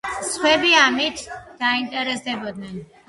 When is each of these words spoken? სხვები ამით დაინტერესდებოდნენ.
სხვები 0.27 0.71
ამით 0.85 1.21
დაინტერესდებოდნენ. 1.63 2.83